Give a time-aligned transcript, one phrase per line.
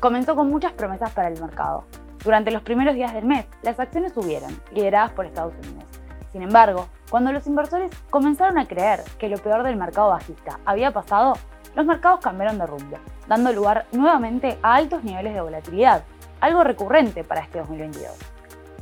[0.00, 1.84] comenzó con muchas promesas para el mercado.
[2.24, 5.84] Durante los primeros días del mes, las acciones subieron, lideradas por Estados Unidos.
[6.32, 10.90] Sin embargo, cuando los inversores comenzaron a creer que lo peor del mercado bajista había
[10.90, 11.34] pasado,
[11.74, 16.02] los mercados cambiaron de rumbo, dando lugar nuevamente a altos niveles de volatilidad,
[16.40, 18.12] algo recurrente para este 2022.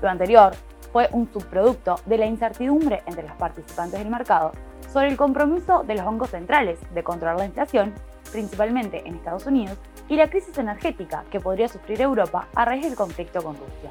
[0.01, 0.53] Lo anterior
[0.93, 4.53] fue un subproducto de la incertidumbre entre los participantes del mercado
[4.93, 7.95] sobre el compromiso de los bancos centrales de controlar la inflación,
[8.31, 12.97] principalmente en Estados Unidos, y la crisis energética que podría sufrir Europa a raíz del
[12.97, 13.91] conflicto con Rusia.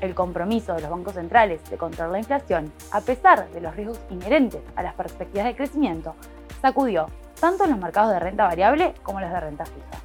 [0.00, 4.00] El compromiso de los bancos centrales de controlar la inflación, a pesar de los riesgos
[4.10, 6.14] inherentes a las perspectivas de crecimiento,
[6.60, 7.06] sacudió
[7.40, 10.02] tanto en los mercados de renta variable como los de renta fija.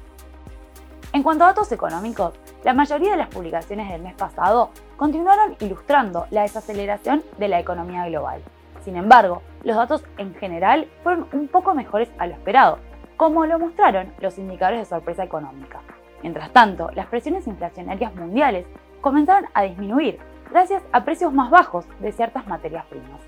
[1.12, 6.26] En cuanto a datos económicos, la mayoría de las publicaciones del mes pasado continuaron ilustrando
[6.30, 8.42] la desaceleración de la economía global.
[8.84, 12.78] Sin embargo, los datos en general fueron un poco mejores a lo esperado,
[13.16, 15.80] como lo mostraron los indicadores de sorpresa económica.
[16.22, 18.66] Mientras tanto, las presiones inflacionarias mundiales
[19.00, 20.18] comenzaron a disminuir
[20.50, 23.20] gracias a precios más bajos de ciertas materias primas.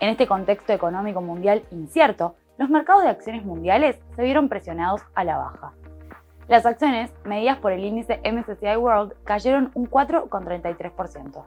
[0.00, 5.24] En este contexto económico mundial incierto, los mercados de acciones mundiales se vieron presionados a
[5.24, 5.72] la baja.
[6.48, 11.44] Las acciones, medidas por el índice MSCI World, cayeron un 4,33%.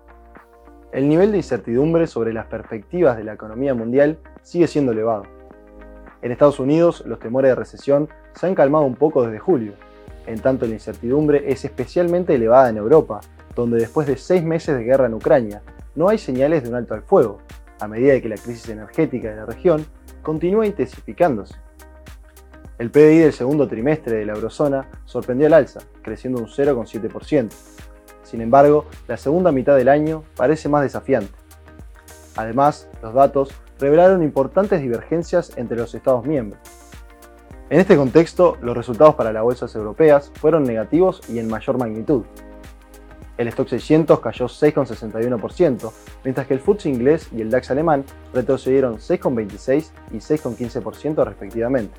[0.92, 5.39] El nivel de incertidumbre sobre las perspectivas de la economía mundial sigue siendo elevado.
[6.22, 9.74] En Estados Unidos, los temores de recesión se han calmado un poco desde julio,
[10.28, 13.22] en tanto la incertidumbre es especialmente elevada en Europa,
[13.56, 15.62] donde después de seis meses de guerra en Ucrania,
[15.96, 17.40] no hay señales de un alto al fuego,
[17.80, 19.86] a medida de que la crisis energética de la región
[20.22, 21.56] continúa intensificándose.
[22.78, 27.50] El PDI del segundo trimestre de la eurozona sorprendió al alza, creciendo un 0,7%.
[28.24, 31.34] Sin embargo, la segunda mitad del año parece más desafiante.
[32.36, 36.62] Además, los datos revelaron importantes divergencias entre los Estados miembros.
[37.70, 42.24] En este contexto, los resultados para las bolsas europeas fueron negativos y en mayor magnitud.
[43.38, 45.92] El Stock 600 cayó 6,61%,
[46.26, 48.04] mientras que el FTSE inglés y el DAX alemán
[48.34, 51.98] retrocedieron 6,26 y 6,15% respectivamente.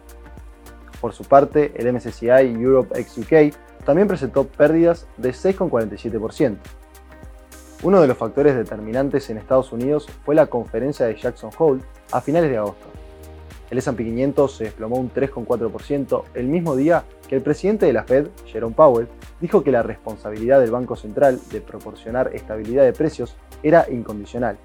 [1.01, 3.55] Por su parte, el MSCI Europe ex UK
[3.87, 6.59] también presentó pérdidas de 6,47%.
[7.83, 11.83] Uno de los factores determinantes en Estados Unidos fue la conferencia de Jackson Hole
[12.13, 12.87] a finales de agosto.
[13.71, 18.05] El S&P 500 se desplomó un 3,4% el mismo día que el presidente de la
[18.05, 19.09] Fed, Jerome Powell,
[19.41, 24.59] dijo que la responsabilidad del Banco Central de proporcionar estabilidad de precios era incondicional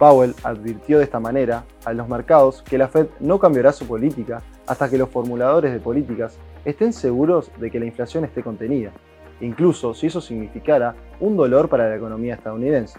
[0.00, 4.42] Powell advirtió de esta manera a los mercados que la Fed no cambiará su política
[4.66, 8.92] hasta que los formuladores de políticas estén seguros de que la inflación esté contenida,
[9.40, 12.98] incluso si eso significara un dolor para la economía estadounidense.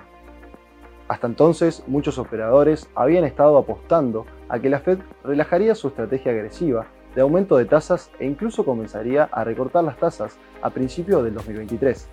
[1.07, 6.85] Hasta entonces, muchos operadores habían estado apostando a que la Fed relajaría su estrategia agresiva
[7.16, 12.07] de aumento de tasas e incluso comenzaría a recortar las tasas a principios del 2023.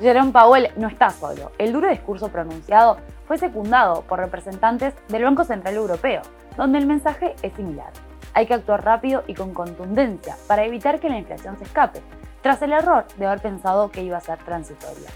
[0.00, 1.52] Jerome Powell no está solo.
[1.58, 6.22] El duro discurso pronunciado fue secundado por representantes del Banco Central Europeo,
[6.56, 7.92] donde el mensaje es similar.
[8.34, 12.00] Hay que actuar rápido y con contundencia para evitar que la inflación se escape,
[12.46, 15.08] tras el error de haber pensado que iba a ser transitoria.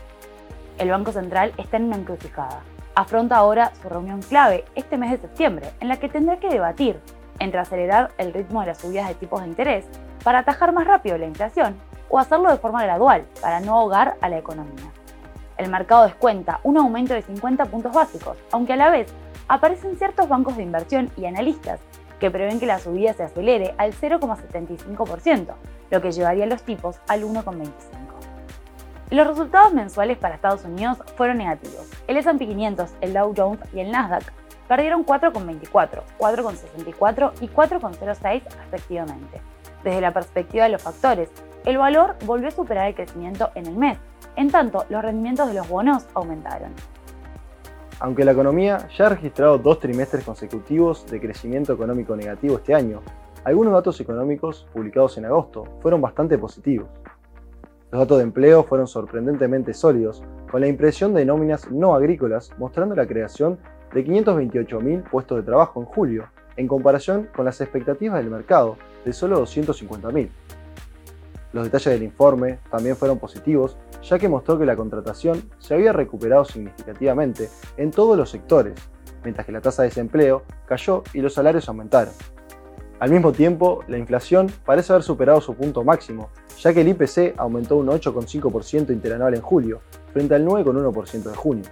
[0.78, 2.58] El Banco Central está en una encrucijada.
[2.96, 6.98] Afronta ahora su reunión clave este mes de septiembre, en la que tendrá que debatir
[7.38, 9.84] entre acelerar el ritmo de las subidas de tipos de interés
[10.24, 11.76] para atajar más rápido la inflación
[12.08, 14.90] o hacerlo de forma gradual para no ahogar a la economía.
[15.56, 19.06] El mercado descuenta un aumento de 50 puntos básicos, aunque a la vez
[19.46, 21.78] aparecen ciertos bancos de inversión y analistas
[22.18, 25.54] que prevén que la subida se acelere al 0,75%,
[25.90, 27.70] lo que llevaría los tipos al 1,25%.
[29.10, 31.90] Los resultados mensuales para Estados Unidos fueron negativos.
[32.06, 34.32] El S&P 500, el Dow Jones y el Nasdaq
[34.68, 39.40] perdieron 4,24, 4,64 y 4,06 respectivamente.
[39.82, 41.28] Desde la perspectiva de los factores,
[41.64, 43.98] el valor volvió a superar el crecimiento en el mes,
[44.36, 46.72] en tanto los rendimientos de los bonos aumentaron.
[47.98, 53.02] Aunque la economía ya ha registrado dos trimestres consecutivos de crecimiento económico negativo este año,
[53.44, 56.88] algunos datos económicos publicados en agosto fueron bastante positivos.
[57.90, 62.94] Los datos de empleo fueron sorprendentemente sólidos, con la impresión de nóminas no agrícolas mostrando
[62.94, 63.58] la creación
[63.92, 66.26] de 528.000 puestos de trabajo en julio,
[66.56, 70.28] en comparación con las expectativas del mercado de solo 250.000.
[71.52, 75.92] Los detalles del informe también fueron positivos, ya que mostró que la contratación se había
[75.92, 78.74] recuperado significativamente en todos los sectores,
[79.24, 82.14] mientras que la tasa de desempleo cayó y los salarios aumentaron.
[83.00, 87.34] Al mismo tiempo, la inflación parece haber superado su punto máximo, ya que el IPC
[87.38, 89.80] aumentó un 8,5% interanual en julio,
[90.12, 91.64] frente al 9,1% de junio.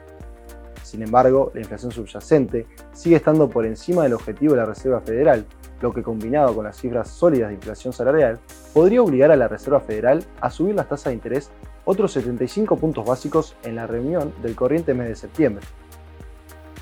[0.83, 5.45] Sin embargo, la inflación subyacente sigue estando por encima del objetivo de la Reserva Federal,
[5.83, 8.41] lo que combinado con las cifras sólidas de inflación salarial,
[8.73, 11.51] podría obligar a la Reserva Federal a subir las tasas de interés
[11.85, 15.67] otros 75 puntos básicos en la reunión del corriente mes de septiembre.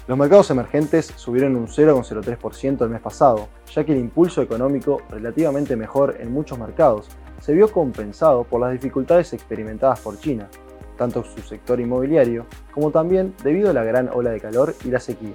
[0.07, 5.75] Los mercados emergentes subieron un 0,03% el mes pasado, ya que el impulso económico relativamente
[5.75, 7.09] mejor en muchos mercados
[7.41, 10.49] se vio compensado por las dificultades experimentadas por China,
[10.97, 15.01] tanto su sector inmobiliario como también debido a la gran ola de calor y la
[15.01, 15.35] sequía.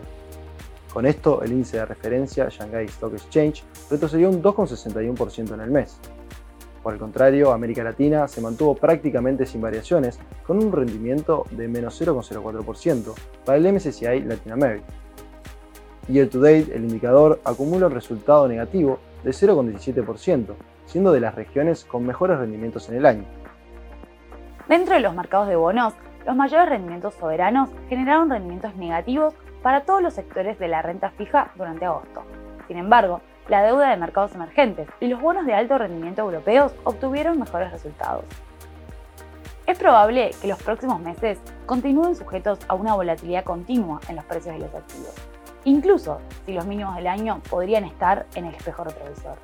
[0.94, 6.00] Con esto, el índice de referencia Shanghai Stock Exchange retrocedió un 2,61% en el mes.
[6.84, 12.02] Por el contrario, América Latina se mantuvo prácticamente sin variaciones, con un rendimiento de menos
[12.02, 13.14] 0,04%
[13.46, 14.88] para el MSCI Latinoamérica.
[16.08, 20.56] Year to date, el indicador acumula un resultado negativo de 0,17%,
[20.86, 23.24] siendo de las regiones con mejores rendimientos en el año.
[24.68, 25.94] Dentro de los mercados de bonos,
[26.26, 31.52] los mayores rendimientos soberanos generaron rendimientos negativos para todos los sectores de la renta fija
[31.56, 32.24] durante agosto.
[32.68, 37.38] Sin embargo, la deuda de mercados emergentes y los bonos de alto rendimiento europeos obtuvieron
[37.38, 38.24] mejores resultados.
[39.68, 44.56] Es probable que los próximos meses continúen sujetos a una volatilidad continua en los precios
[44.56, 45.14] de los activos,
[45.66, 49.38] incluso si los mínimos del año podrían estar en el espejo retrovisor.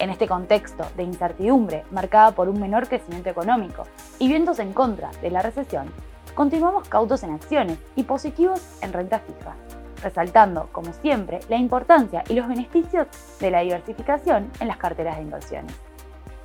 [0.00, 3.84] En este contexto de incertidumbre marcada por un menor crecimiento económico
[4.18, 5.86] y vientos en contra de la recesión,
[6.34, 9.54] continuamos cautos en acciones y positivos en renta fija,
[10.02, 13.06] resaltando, como siempre, la importancia y los beneficios
[13.40, 15.74] de la diversificación en las carteras de inversiones.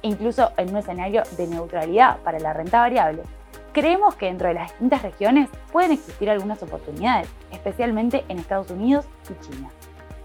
[0.02, 3.24] Incluso en un escenario de neutralidad para la renta variable,
[3.72, 9.06] creemos que dentro de las distintas regiones pueden existir algunas oportunidades, especialmente en Estados Unidos
[9.30, 9.70] y China.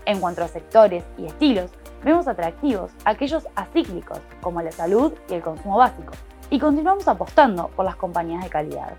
[0.07, 1.71] En cuanto a sectores y estilos,
[2.05, 6.13] vemos atractivos aquellos acíclicos como la salud y el consumo básico,
[6.49, 8.95] y continuamos apostando por las compañías de calidad.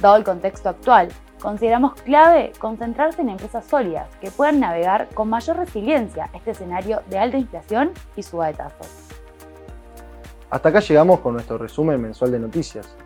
[0.00, 1.08] Dado el contexto actual,
[1.46, 7.20] consideramos clave concentrarse en empresas sólidas que puedan navegar con mayor resiliencia este escenario de
[7.20, 8.88] alta inflación y suba de tasas.
[10.50, 12.96] Hasta acá llegamos con nuestro resumen mensual de noticias.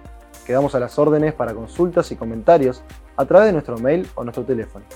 [0.47, 2.83] Quedamos a las órdenes para consultas y comentarios
[3.15, 4.87] a través de nuestro mail o nuestro teléfono.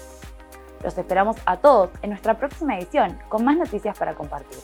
[0.82, 4.56] Los esperamos a todos en nuestra próxima edición con más noticias para compartir.